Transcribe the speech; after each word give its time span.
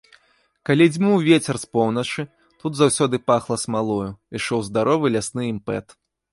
Калі 0.69 0.85
дзьмуў 0.93 1.15
вецер 1.27 1.59
з 1.65 1.69
поўначы, 1.75 2.25
тут 2.65 2.81
заўсёды 2.81 3.15
пахла 3.27 3.61
смалою, 3.67 4.09
ішоў 4.41 4.59
здаровы 4.73 5.15
лясны 5.17 5.43
імпэт. 5.55 5.99